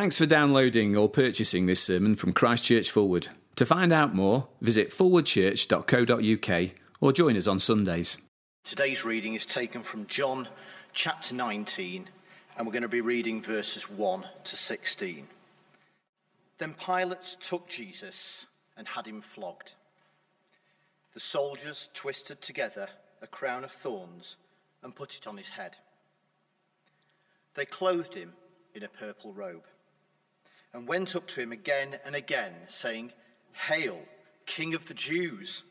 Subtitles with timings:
[0.00, 3.28] Thanks for downloading or purchasing this sermon from Christchurch Forward.
[3.56, 6.70] To find out more, visit forwardchurch.co.uk
[7.02, 8.16] or join us on Sundays.
[8.64, 10.48] Today's reading is taken from John
[10.94, 12.08] chapter 19,
[12.56, 15.26] and we're going to be reading verses 1 to 16.
[16.56, 18.46] Then Pilate took Jesus
[18.78, 19.74] and had him flogged.
[21.12, 22.88] The soldiers twisted together
[23.20, 24.36] a crown of thorns
[24.82, 25.76] and put it on his head.
[27.52, 28.32] They clothed him
[28.74, 29.66] in a purple robe
[30.72, 33.12] and went up to him again and again, saying,
[33.68, 34.00] Hail,
[34.46, 35.62] King of the Jews!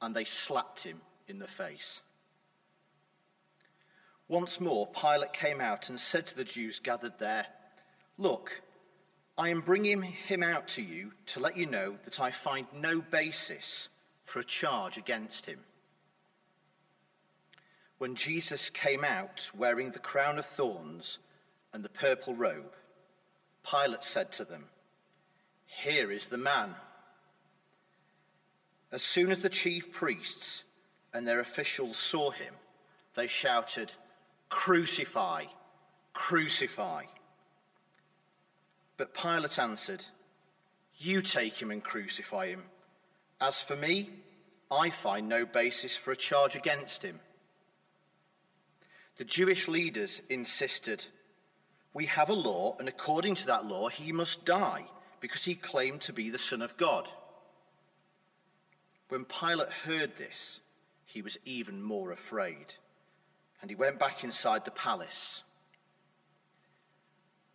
[0.00, 2.02] And they slapped him in the face.
[4.28, 7.46] Once more, Pilate came out and said to the Jews gathered there,
[8.18, 8.62] Look,
[9.36, 13.00] I am bringing him out to you to let you know that I find no
[13.00, 13.88] basis
[14.24, 15.60] for a charge against him.
[17.98, 21.18] When Jesus came out wearing the crown of thorns
[21.72, 22.74] and the purple robe,
[23.68, 24.64] Pilate said to them,
[25.66, 26.74] Here is the man.
[28.90, 30.64] As soon as the chief priests
[31.14, 32.54] and their officials saw him,
[33.14, 33.92] they shouted,
[34.48, 35.44] Crucify,
[36.12, 37.04] crucify.
[38.96, 40.04] But Pilate answered,
[40.98, 42.64] You take him and crucify him.
[43.40, 44.10] As for me,
[44.70, 47.20] I find no basis for a charge against him.
[49.16, 51.06] The Jewish leaders insisted,
[51.94, 54.84] we have a law, and according to that law, he must die
[55.20, 57.08] because he claimed to be the Son of God.
[59.08, 60.60] When Pilate heard this,
[61.04, 62.74] he was even more afraid,
[63.60, 65.42] and he went back inside the palace.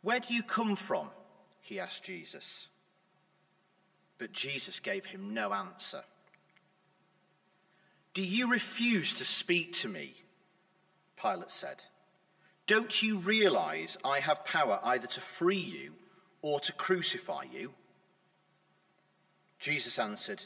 [0.02, 1.10] Where do you come from?
[1.62, 2.70] he asked Jesus.
[4.20, 6.04] But Jesus gave him no answer.
[8.14, 10.14] Do you refuse to speak to me?
[11.22, 11.84] Pilate said.
[12.68, 15.94] Don't you realize I have power either to free you
[16.42, 17.74] or to crucify you?
[19.58, 20.46] Jesus answered,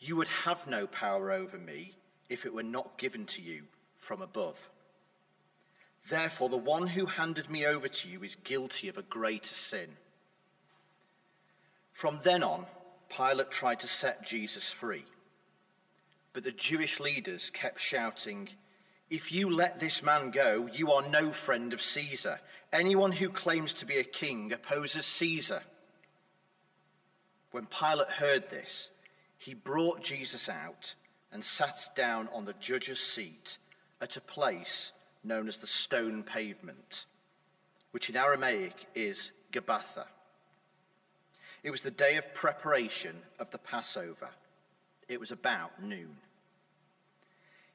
[0.00, 1.92] You would have no power over me
[2.28, 3.62] if it were not given to you
[3.96, 4.68] from above.
[6.08, 9.96] Therefore, the one who handed me over to you is guilty of a greater sin.
[11.92, 12.66] From then on,
[13.08, 15.04] Pilate tried to set Jesus free.
[16.32, 18.48] But the Jewish leaders kept shouting,
[19.10, 22.40] if you let this man go, you are no friend of Caesar.
[22.72, 25.62] Anyone who claims to be a king opposes Caesar.
[27.50, 28.90] When Pilate heard this,
[29.38, 30.94] he brought Jesus out
[31.32, 33.58] and sat down on the judge's seat
[34.00, 37.06] at a place known as the stone pavement,
[37.92, 40.06] which in Aramaic is Gabbatha.
[41.62, 44.28] It was the day of preparation of the Passover.
[45.08, 46.16] It was about noon.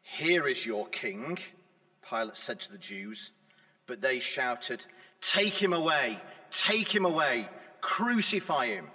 [0.01, 1.37] Here is your king,
[2.07, 3.31] Pilate said to the Jews.
[3.87, 4.85] But they shouted,
[5.21, 6.19] Take him away,
[6.51, 7.49] take him away,
[7.81, 8.87] crucify him.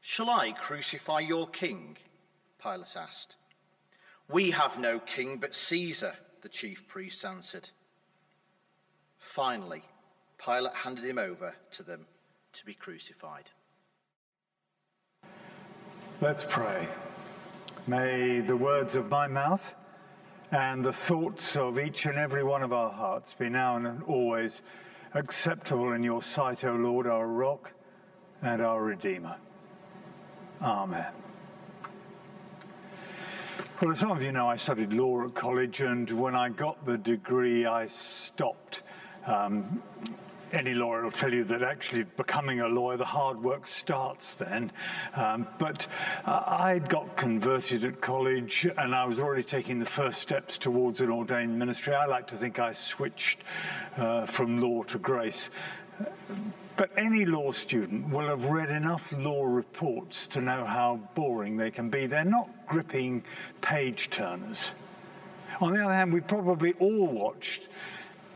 [0.00, 1.96] Shall I crucify your king?
[2.62, 3.36] Pilate asked.
[4.28, 7.70] We have no king but Caesar, the chief priests answered.
[9.18, 9.82] Finally,
[10.44, 12.06] Pilate handed him over to them
[12.52, 13.50] to be crucified.
[16.20, 16.88] Let's pray.
[17.88, 19.74] May the words of my mouth
[20.50, 24.60] and the thoughts of each and every one of our hearts be now and always
[25.14, 27.72] acceptable in your sight, O Lord, our rock
[28.42, 29.36] and our Redeemer.
[30.60, 31.06] Amen.
[33.80, 36.84] Well, as some of you know, I studied law at college, and when I got
[36.84, 38.82] the degree, I stopped.
[39.24, 39.82] Um,
[40.52, 44.72] any lawyer will tell you that actually becoming a lawyer, the hard work starts then.
[45.14, 45.86] Um, but
[46.24, 51.00] uh, I'd got converted at college and I was already taking the first steps towards
[51.00, 51.94] an ordained ministry.
[51.94, 53.40] I like to think I switched
[53.96, 55.50] uh, from law to grace.
[56.76, 61.72] But any law student will have read enough law reports to know how boring they
[61.72, 62.06] can be.
[62.06, 63.24] They're not gripping
[63.60, 64.70] page turners.
[65.60, 67.66] On the other hand, we probably all watched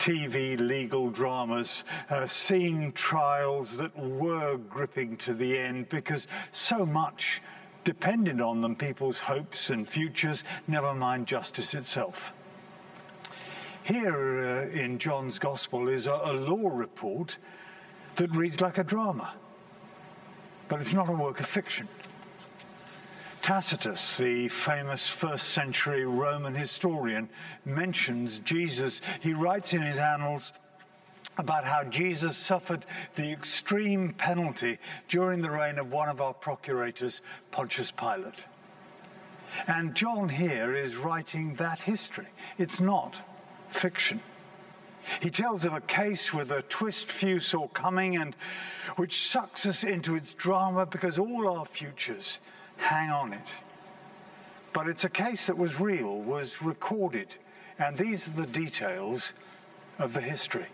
[0.03, 7.41] TV legal dramas, uh, seen trials that were gripping to the end because so much
[7.85, 12.35] depended on them, people's hopes and futures, never mind justice itself.
[13.85, 17.39] Here uh, in John's Gospel is a, a law report
[18.17, 19.33] that reads like a drama,
[20.67, 21.87] but it's not a work of fiction.
[23.43, 27.29] Tacitus, the famous first century Roman historian,
[27.65, 29.01] mentions Jesus.
[29.21, 30.53] He writes in his annals
[31.39, 32.87] about how Jesus suffered
[33.17, 34.79] the extreme penalty
[35.09, 38.45] during the reign of one of our procurators, Pontius Pilate.
[39.67, 42.29] And John here is writing that history.
[42.59, 43.21] It's not
[43.71, 44.21] fiction.
[45.21, 48.37] He tells of a case with a twist few saw coming and
[48.95, 52.39] which sucks us into its drama because all our futures
[52.83, 53.49] hang on it.
[54.73, 57.37] But it's a case that was real, was recorded,
[57.79, 59.33] and these are the details
[59.99, 60.67] of the history.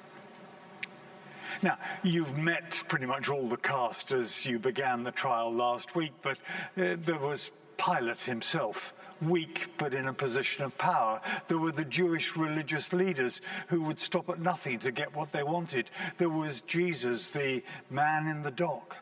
[1.63, 6.13] Now, you've met pretty much all the cast as you began the trial last week,
[6.23, 6.39] but
[6.77, 11.21] uh, there was Pilate himself weak but in a position of power.
[11.49, 15.43] There were the Jewish religious leaders who would stop at nothing to get what they
[15.43, 15.91] wanted.
[16.19, 18.97] There was Jesus, the man in the dock,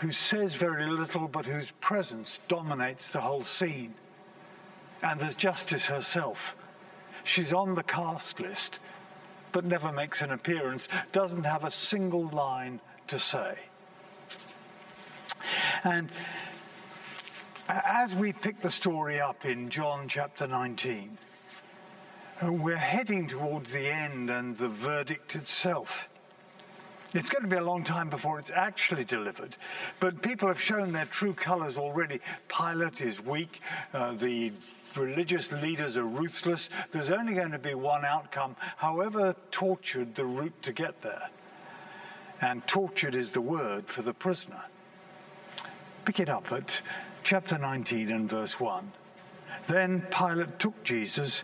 [0.00, 3.92] who says very little but whose presence dominates the whole scene.
[5.02, 6.56] And there's Justice herself.
[7.24, 8.80] She's on the cast list,
[9.52, 13.58] but never makes an appearance, doesn't have a single line to say.
[15.84, 16.08] And
[17.68, 21.18] as we pick the story up in John chapter 19,
[22.42, 26.08] uh, we're heading towards the end and the verdict itself.
[27.12, 29.56] It's going to be a long time before it's actually delivered,
[29.98, 32.20] but people have shown their true colors already.
[32.46, 33.60] Pilate is weak,
[33.92, 34.52] uh, the
[34.94, 36.70] religious leaders are ruthless.
[36.92, 41.28] There's only going to be one outcome, however tortured the route to get there.
[42.42, 44.62] And tortured is the word for the prisoner.
[46.04, 46.80] Pick it up at
[47.24, 48.90] chapter 19 and verse 1.
[49.66, 51.42] Then Pilate took Jesus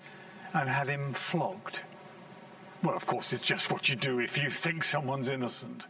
[0.54, 1.80] and had him flogged.
[2.86, 5.86] Well, of course, it's just what you do if you think someone's innocent.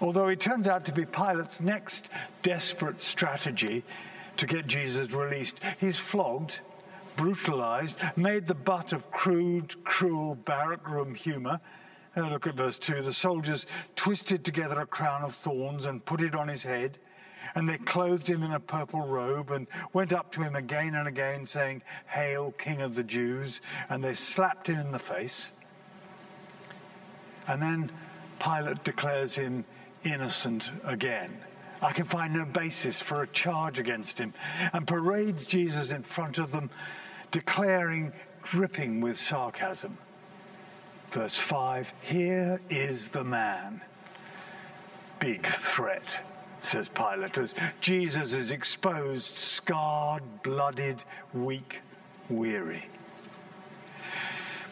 [0.00, 2.08] Although it turns out to be Pilate's next
[2.40, 3.84] desperate strategy
[4.38, 5.60] to get Jesus released.
[5.78, 6.60] He's flogged,
[7.16, 11.60] brutalized, made the butt of crude, cruel barrack room humor.
[12.16, 13.02] Uh, look at verse 2.
[13.02, 16.96] The soldiers twisted together a crown of thorns and put it on his head.
[17.54, 21.06] And they clothed him in a purple robe and went up to him again and
[21.06, 23.60] again, saying, Hail, King of the Jews.
[23.90, 25.52] And they slapped him in the face.
[27.48, 27.90] And then
[28.38, 29.64] Pilate declares him
[30.04, 31.30] innocent again.
[31.82, 34.34] I can find no basis for a charge against him,
[34.72, 36.70] and parades Jesus in front of them,
[37.30, 39.96] declaring, dripping with sarcasm.
[41.10, 43.80] Verse 5 Here is the man.
[45.20, 46.04] Big threat
[46.60, 51.02] says Pilate, as Jesus is exposed, scarred, blooded,
[51.32, 51.80] weak,
[52.28, 52.84] weary.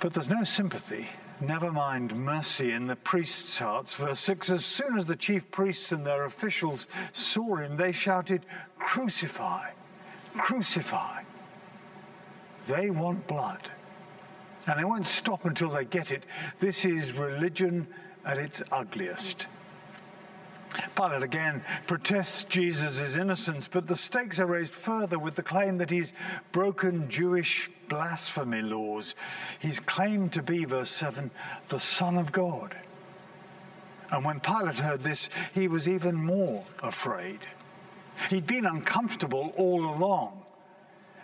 [0.01, 1.09] But there's no sympathy,
[1.41, 3.95] never mind mercy in the priests' hearts.
[3.95, 8.45] Verse 6 As soon as the chief priests and their officials saw him, they shouted,
[8.79, 9.71] Crucify,
[10.37, 11.23] crucify.
[12.67, 13.71] They want blood.
[14.67, 16.25] And they won't stop until they get it.
[16.59, 17.87] This is religion
[18.25, 19.47] at its ugliest.
[20.99, 25.91] Pilate again protests Jesus' innocence, but the stakes are raised further with the claim that
[25.91, 26.13] he's
[26.51, 29.15] broken Jewish blasphemy laws.
[29.61, 31.31] He's claimed to be, verse 7,
[31.69, 32.77] the Son of God.
[34.11, 37.39] And when Pilate heard this, he was even more afraid.
[38.29, 40.43] He'd been uncomfortable all along,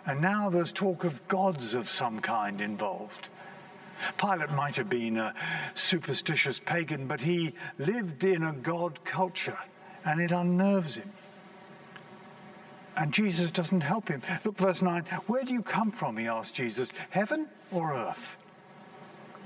[0.05, 3.27] and now there's talk of gods of some kind involved.
[4.17, 5.33] Pilate might have been a
[5.73, 9.57] superstitious pagan, but he lived in a God culture
[10.05, 11.11] and it unnerves him.
[12.97, 14.21] And Jesus doesn't help him.
[14.43, 15.03] Look, verse 9.
[15.27, 16.17] Where do you come from?
[16.17, 16.89] He asked Jesus.
[17.09, 18.37] Heaven or earth?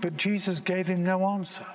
[0.01, 1.65] But Jesus gave him no answer.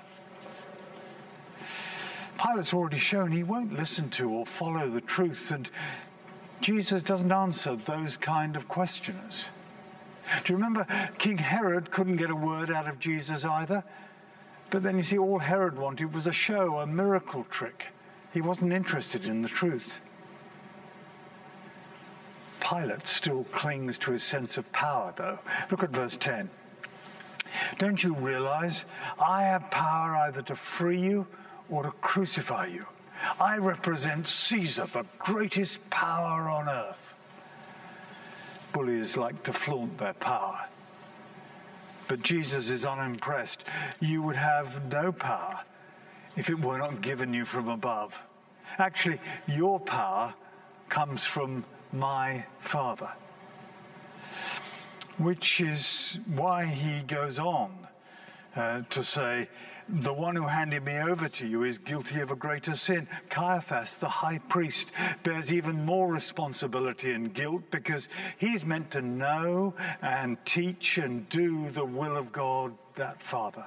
[2.38, 5.70] Pilate's already shown he won't listen to or follow the truth, and
[6.60, 9.46] Jesus doesn't answer those kind of questioners.
[10.44, 10.86] Do you remember
[11.18, 13.84] King Herod couldn't get a word out of Jesus either?
[14.70, 17.86] But then you see, all Herod wanted was a show, a miracle trick.
[18.32, 20.00] He wasn't interested in the truth.
[22.60, 25.38] Pilate still clings to his sense of power, though.
[25.70, 26.50] Look at verse 10.
[27.78, 28.84] Don't you realize
[29.22, 31.26] I have power either to free you
[31.70, 32.86] or to crucify you?
[33.38, 37.16] I represent Caesar, the greatest power on earth
[38.74, 40.66] bullies like to flaunt their power.
[42.08, 43.64] But Jesus is unimpressed.
[44.00, 45.62] You would have no power
[46.36, 48.22] if it were not given you from above.
[48.78, 50.34] Actually, your power
[50.88, 53.10] comes from my Father.
[55.18, 57.72] Which is why he goes on
[58.56, 59.48] uh, to say,
[59.88, 63.06] the one who handed me over to you is guilty of a greater sin.
[63.28, 69.74] Caiaphas, the high priest, bears even more responsibility and guilt because he's meant to know
[70.02, 73.66] and teach and do the will of God, that Father.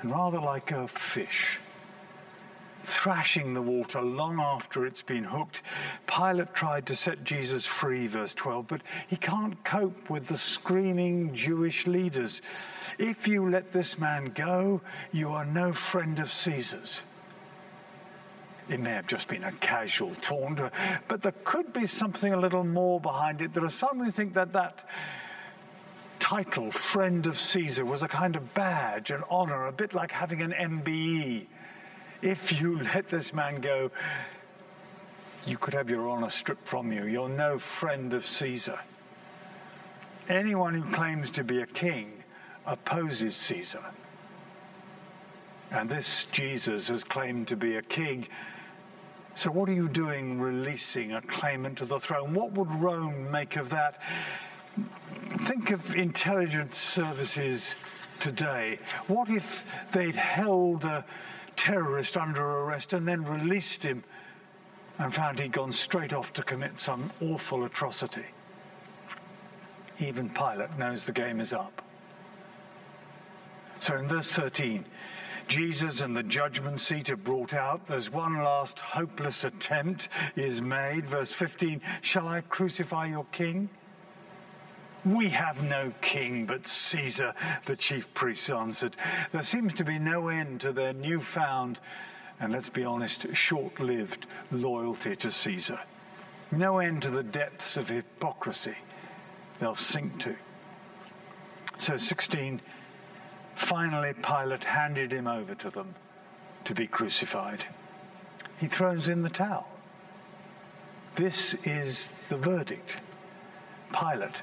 [0.00, 1.58] And rather like a fish
[2.84, 5.62] thrashing the water long after it's been hooked.
[6.06, 11.34] Pilate tried to set Jesus free, verse 12, but he can't cope with the screaming
[11.34, 12.42] Jewish leaders.
[12.98, 14.80] If you let this man go,
[15.12, 17.02] you are no friend of Caesar's.
[18.68, 20.58] It may have just been a casual taunt,
[21.06, 23.52] but there could be something a little more behind it.
[23.52, 24.88] There are some who think that that
[26.18, 30.40] title, friend of Caesar, was a kind of badge, an honor, a bit like having
[30.40, 31.46] an MBE.
[32.24, 33.90] If you let this man go,
[35.46, 37.04] you could have your honor stripped from you.
[37.04, 38.78] You're no friend of Caesar.
[40.30, 42.24] Anyone who claims to be a king
[42.66, 43.84] opposes Caesar.
[45.70, 48.26] And this Jesus has claimed to be a king.
[49.34, 52.32] So, what are you doing releasing a claimant to the throne?
[52.32, 54.00] What would Rome make of that?
[55.40, 57.74] Think of intelligence services
[58.18, 58.78] today.
[59.08, 61.04] What if they'd held a
[61.56, 64.04] terrorist under arrest and then released him
[64.98, 68.26] and found he'd gone straight off to commit some awful atrocity?
[70.00, 71.82] Even Pilate knows the game is up.
[73.78, 74.84] So in verse 13,
[75.46, 77.86] Jesus and the judgment seat are brought out.
[77.86, 81.04] There's one last hopeless attempt is made.
[81.04, 83.68] Verse 15, shall I crucify your king?
[85.04, 87.34] We have no king but Caesar,
[87.66, 88.96] the chief priests answered.
[89.32, 91.78] There seems to be no end to their newfound,
[92.40, 95.78] and let's be honest, short lived loyalty to Caesar.
[96.52, 98.76] No end to the depths of hypocrisy
[99.58, 100.34] they'll sink to.
[101.78, 102.60] So, 16,
[103.56, 105.94] finally, Pilate handed him over to them
[106.64, 107.66] to be crucified.
[108.58, 109.68] He throws in the towel.
[111.14, 112.98] This is the verdict.
[113.92, 114.42] Pilate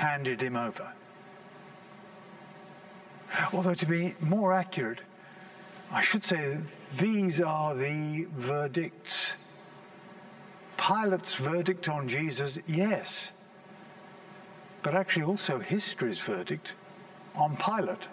[0.00, 0.90] handed him over.
[3.52, 5.00] Although, to be more accurate,
[5.92, 6.56] I should say
[6.98, 9.34] these are the verdicts.
[10.78, 13.30] Pilate's verdict on Jesus, yes,
[14.82, 16.74] but actually also history's verdict
[17.34, 18.08] on Pilate.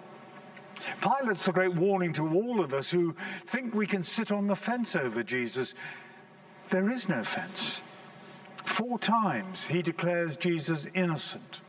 [1.01, 3.15] Pilate's the great warning to all of us who
[3.45, 5.73] think we can sit on the fence over Jesus.
[6.69, 7.81] There is no fence.
[8.65, 11.61] Four times he declares Jesus innocent.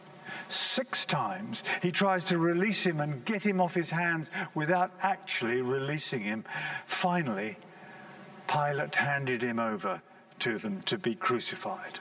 [0.49, 5.61] Six times he tries to release him and get him off his hands without actually
[5.61, 6.45] releasing him.
[6.87, 7.57] Finally,
[8.47, 10.01] Pilate handed him over
[10.41, 12.01] to them to be crucified.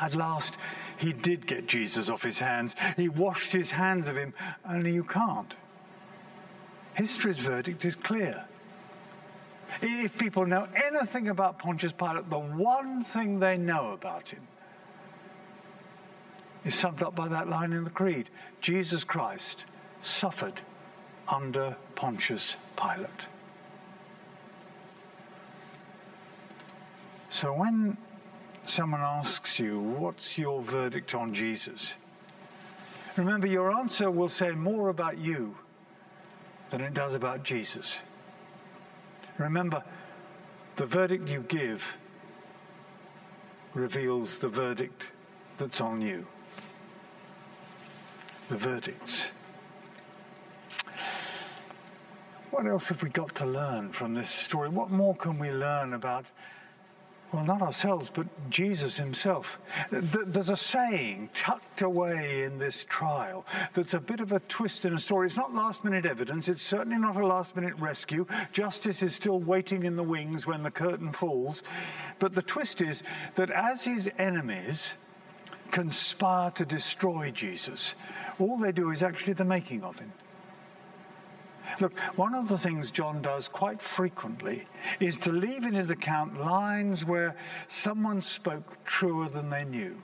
[0.00, 0.56] At last,
[0.98, 2.74] he did get Jesus off his hands.
[2.96, 4.34] He washed his hands of him,
[4.68, 5.54] only you can't.
[6.94, 8.44] History's verdict is clear.
[9.80, 14.40] If people know anything about Pontius Pilate, the one thing they know about him
[16.64, 18.28] is summed up by that line in the Creed
[18.60, 19.64] Jesus Christ
[20.02, 20.60] suffered
[21.28, 23.26] under Pontius Pilate.
[27.30, 27.96] So when
[28.64, 31.94] someone asks you, What's your verdict on Jesus?
[33.16, 35.56] Remember, your answer will say more about you
[36.70, 38.02] than it does about Jesus.
[39.38, 39.82] Remember,
[40.76, 41.96] the verdict you give
[43.74, 45.04] reveals the verdict
[45.56, 46.26] that's on you
[48.50, 49.30] the verdicts.
[52.50, 54.68] What else have we got to learn from this story?
[54.68, 56.24] What more can we learn about,
[57.30, 59.60] well, not ourselves, but Jesus himself?
[59.92, 64.94] There's a saying tucked away in this trial that's a bit of a twist in
[64.94, 65.28] a story.
[65.28, 68.26] It's not last minute evidence, it's certainly not a last minute rescue.
[68.52, 71.62] Justice is still waiting in the wings when the curtain falls.
[72.18, 73.04] But the twist is
[73.36, 74.94] that as his enemies,
[75.70, 77.94] conspire to destroy Jesus.
[78.38, 80.12] All they do is actually the making of him.
[81.78, 84.64] Look, one of the things John does quite frequently
[84.98, 87.36] is to leave in his account lines where
[87.68, 90.02] someone spoke truer than they knew.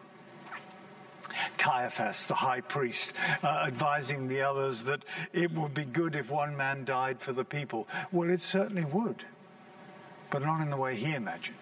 [1.59, 6.57] Caiaphas, the high priest, uh, advising the others that it would be good if one
[6.57, 7.89] man died for the people.
[8.13, 9.25] Well, it certainly would,
[10.31, 11.57] but not in the way he imagined.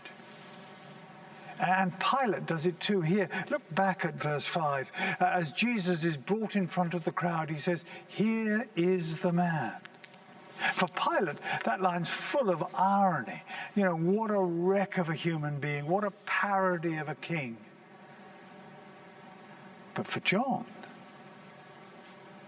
[1.60, 3.28] And Pilate does it too here.
[3.50, 4.92] Look back at verse 5.
[5.20, 9.32] Uh, as Jesus is brought in front of the crowd, he says, Here is the
[9.32, 9.72] man.
[10.72, 13.42] For Pilate, that line's full of irony.
[13.74, 17.56] You know, what a wreck of a human being, what a parody of a king.
[19.94, 20.64] But for John,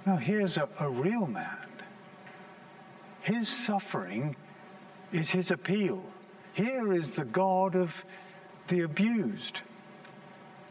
[0.04, 1.58] no, here's a, a real man.
[3.22, 4.36] His suffering
[5.12, 6.02] is his appeal.
[6.52, 8.04] Here is the God of
[8.68, 9.62] the abused.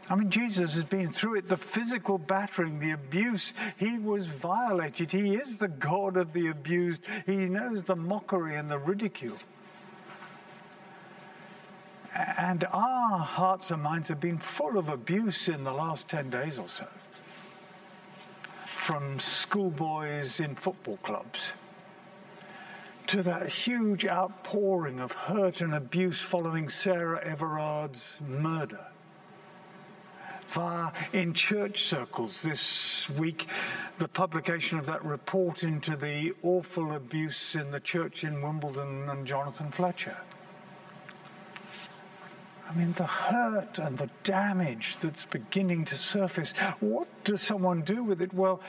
[0.08, 3.54] I mean, Jesus has been through it the physical battering, the abuse.
[3.76, 5.10] He was violated.
[5.10, 7.02] He is the God of the abused.
[7.26, 9.36] He knows the mockery and the ridicule.
[12.38, 16.56] And our hearts and minds have been full of abuse in the last 10 days
[16.56, 16.86] or so.
[18.64, 21.52] From schoolboys in football clubs
[23.08, 28.84] to that huge outpouring of hurt and abuse following Sarah Everard's murder.
[30.48, 33.46] Via in church circles this week,
[33.98, 39.26] the publication of that report into the awful abuse in the church in Wimbledon and
[39.26, 40.16] Jonathan Fletcher.
[42.68, 46.52] I mean, the hurt and the damage that's beginning to surface.
[46.80, 48.34] What does someone do with it?
[48.34, 48.60] Well,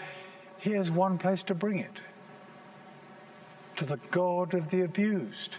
[0.58, 2.00] here's one place to bring it
[3.78, 5.56] to the God of the abused,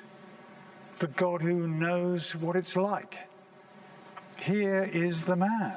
[0.98, 3.18] the God who knows what it's like.
[4.38, 5.76] Here is the man.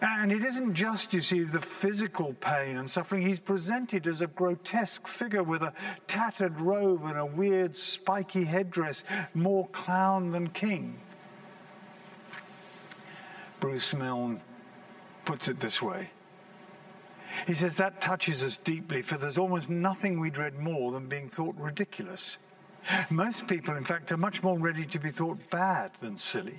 [0.00, 3.22] And it isn't just, you see, the physical pain and suffering.
[3.22, 5.72] He's presented as a grotesque figure with a
[6.06, 10.98] tattered robe and a weird spiky headdress, more clown than king.
[13.60, 14.40] Bruce Milne
[15.24, 16.10] puts it this way
[17.46, 21.28] he says that touches us deeply, for there's almost nothing we dread more than being
[21.28, 22.38] thought ridiculous.
[23.10, 26.56] Most people, in fact, are much more ready to be thought bad than silly.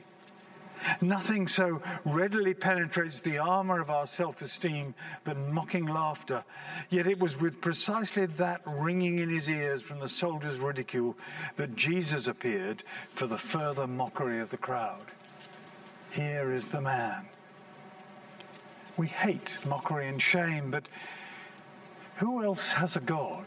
[1.02, 4.94] Nothing so readily penetrates the armor of our self esteem
[5.26, 6.44] than mocking laughter.
[6.90, 11.18] Yet it was with precisely that ringing in his ears from the soldiers' ridicule
[11.58, 15.06] that Jesus appeared for the further mockery of the crowd.
[16.12, 17.28] Here is the man
[19.00, 20.84] we hate mockery and shame, but
[22.18, 23.46] who else has a God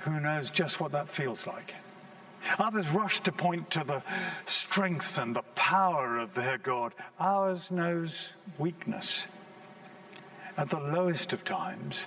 [0.00, 1.74] who knows just what that feels like?
[2.58, 4.02] Others rush to point to the
[4.46, 6.94] strength and the power of their God.
[7.20, 9.26] Ours knows weakness.
[10.56, 12.06] At the lowest of times,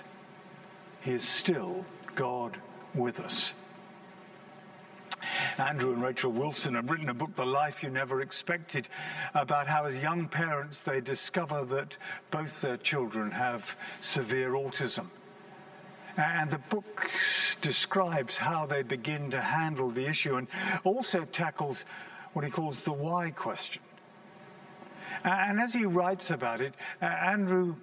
[1.02, 1.84] He is still
[2.16, 2.56] God
[2.92, 3.54] with us.
[5.58, 8.88] Andrew and Rachel Wilson have written a book, The Life You Never Expected,
[9.34, 11.96] about how as young parents they discover that
[12.30, 15.06] both their children have severe autism.
[16.16, 17.10] And the book
[17.60, 20.48] describes how they begin to handle the issue and
[20.84, 21.84] also tackles
[22.32, 23.82] what he calls the why question.
[25.24, 27.74] And as he writes about it, uh, Andrew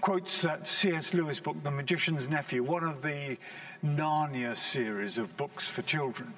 [0.00, 1.14] quotes that C.S.
[1.14, 3.36] Lewis book, The Magician's Nephew, one of the
[3.84, 6.32] Narnia series of books for children.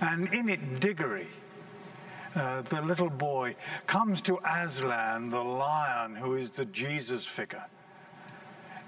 [0.00, 1.28] And in it, Diggory,
[2.34, 3.54] uh, the little boy,
[3.86, 7.64] comes to Aslan, the lion, who is the Jesus figure,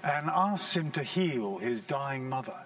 [0.03, 2.57] and asks him to heal his dying mother.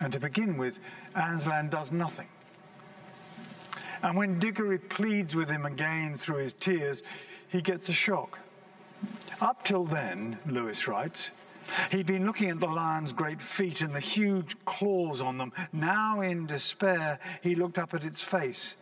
[0.00, 0.78] And to begin with,
[1.14, 2.28] Aslan does nothing.
[4.02, 7.02] And when Diggory pleads with him again through his tears,
[7.48, 8.38] he gets a shock.
[9.40, 11.30] Up till then, Lewis writes,
[11.90, 15.52] He'd been looking at the lion's great feet and the huge claws on them.
[15.72, 18.76] Now, in despair, he looked up at its face.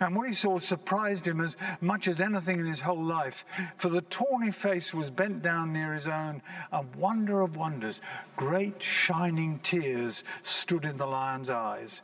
[0.00, 3.44] And what he saw surprised him as much as anything in his whole life,
[3.76, 8.00] for the tawny face was bent down near his own, and wonder of wonders,
[8.36, 12.02] great shining tears stood in the lion's eyes.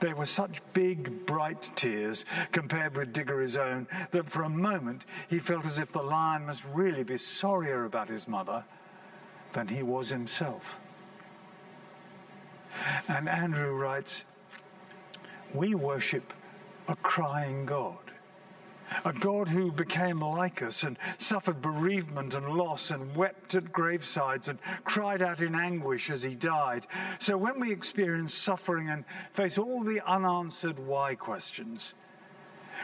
[0.00, 5.38] They were such big, bright tears compared with Diggory's own that for a moment he
[5.38, 8.64] felt as if the lion must really be sorrier about his mother
[9.56, 10.78] than he was himself.
[13.08, 14.26] And Andrew writes,
[15.54, 16.34] We worship
[16.88, 18.12] a crying God.
[19.06, 24.48] A God who became like us and suffered bereavement and loss and wept at gravesides
[24.48, 26.86] and cried out in anguish as he died.
[27.18, 31.94] So when we experience suffering and face all the unanswered why questions,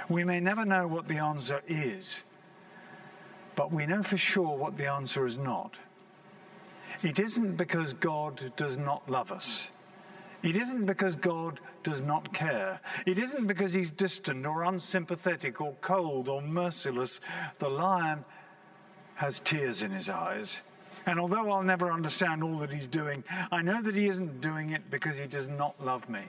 [0.08, 2.22] we may never know what the answer is,
[3.56, 5.78] but we know for sure what the answer is not.
[7.02, 9.70] It isn't because God does not love us.
[10.42, 12.80] It isn't because God does not care.
[13.06, 17.20] It isn't because he's distant or unsympathetic or cold or merciless.
[17.58, 18.24] The lion
[19.16, 20.62] has tears in his eyes.
[21.06, 24.70] And although I'll never understand all that he's doing, I know that he isn't doing
[24.70, 26.22] it because he does not love me.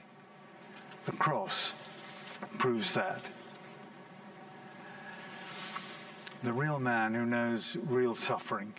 [1.04, 1.72] The cross
[2.58, 3.20] proves that.
[6.42, 8.72] The real man who knows real suffering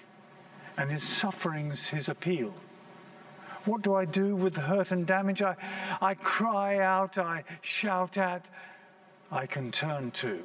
[0.77, 2.53] and his sufferings his appeal.
[3.65, 5.41] What do I do with the hurt and damage?
[5.41, 5.55] I,
[6.01, 8.45] I cry out, I shout at,
[9.31, 10.39] I can turn to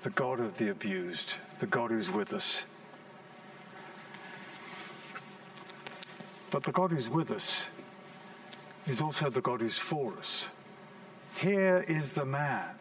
[0.00, 2.64] the God of the abused, the God who's with us.
[6.50, 7.66] But the God who's with us
[8.86, 10.48] is also the God who's for us.
[11.36, 12.74] Here is the man,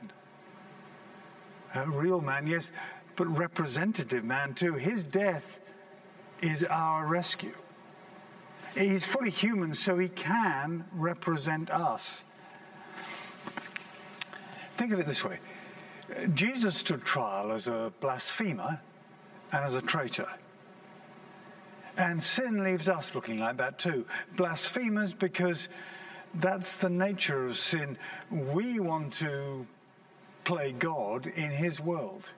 [1.73, 2.71] a real man, yes,
[3.15, 4.73] but representative man too.
[4.73, 5.60] His death
[6.41, 7.54] is our rescue.
[8.75, 12.23] He's fully human, so he can represent us.
[14.75, 15.39] think of it this way
[16.34, 18.80] Jesus stood trial as a blasphemer
[19.51, 20.27] and as a traitor.
[21.97, 24.06] And sin leaves us looking like that too.
[24.38, 25.67] Blasphemers, because
[26.36, 27.97] that's the nature of sin.
[28.30, 29.65] We want to
[30.43, 32.32] play God in His world.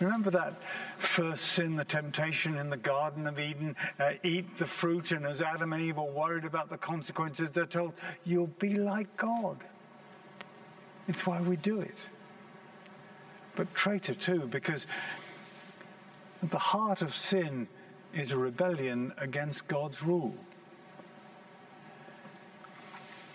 [0.00, 0.54] Remember that
[0.98, 3.76] first sin, the temptation in the Garden of Eden?
[3.98, 7.66] Uh, eat the fruit, and as Adam and Eve are worried about the consequences, they're
[7.66, 7.94] told,
[8.24, 9.58] You'll be like God.
[11.08, 11.96] It's why we do it.
[13.54, 14.86] But traitor too, because
[16.42, 17.66] at the heart of sin
[18.12, 20.36] is a rebellion against God's rule.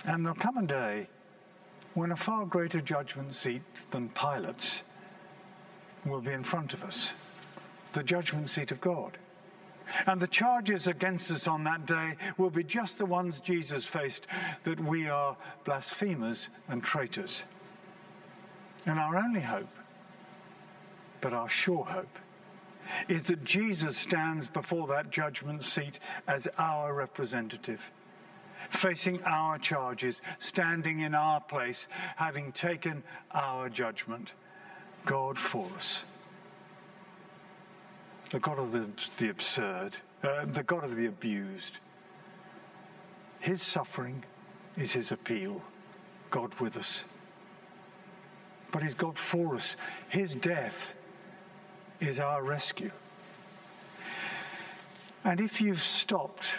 [0.05, 1.07] And there'll come a day
[1.93, 3.61] when a far greater judgment seat
[3.91, 4.83] than Pilate's
[6.05, 7.13] will be in front of us
[7.93, 9.17] the judgment seat of God.
[10.07, 14.27] And the charges against us on that day will be just the ones Jesus faced
[14.63, 15.35] that we are
[15.65, 17.43] blasphemers and traitors.
[18.85, 19.69] And our only hope,
[21.19, 22.19] but our sure hope,
[23.09, 27.91] is that Jesus stands before that judgment seat as our representative,
[28.69, 34.31] facing our charges, standing in our place, having taken our judgment.
[35.05, 36.03] God for us.
[38.29, 38.87] The God of the,
[39.17, 41.79] the absurd, uh, the God of the abused.
[43.39, 44.23] His suffering
[44.77, 45.61] is his appeal.
[46.29, 47.03] God with us.
[48.71, 49.75] But he's God for us.
[50.09, 50.95] His death
[51.99, 52.91] is our rescue.
[55.23, 56.55] And if you've stopped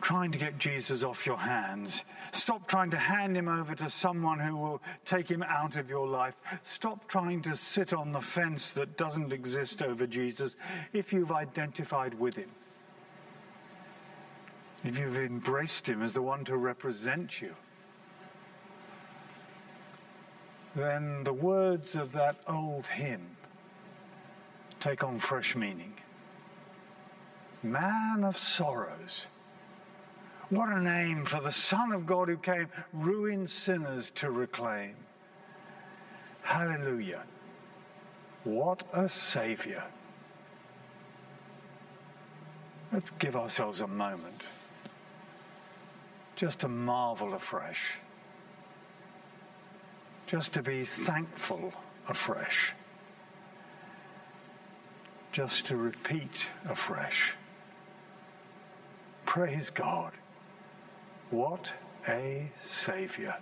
[0.00, 4.38] trying to get Jesus off your hands, stop trying to hand him over to someone
[4.38, 8.72] who will take him out of your life, stop trying to sit on the fence
[8.72, 10.56] that doesn't exist over Jesus
[10.92, 12.50] if you've identified with him.
[14.84, 17.54] If you've embraced him as the one to represent you,
[20.74, 23.36] then the words of that old hymn
[24.78, 25.92] take on fresh meaning.
[27.62, 29.26] Man of sorrows.
[30.50, 34.94] What a name for the Son of God who came ruined sinners to reclaim.
[36.42, 37.22] Hallelujah.
[38.44, 39.82] What a Savior.
[42.92, 44.42] Let's give ourselves a moment
[46.34, 47.92] just to marvel afresh,
[50.26, 51.72] just to be thankful
[52.08, 52.74] afresh
[55.32, 57.34] just to repeat afresh.
[59.26, 60.12] Praise God.
[61.30, 61.72] What
[62.08, 63.36] a Savior.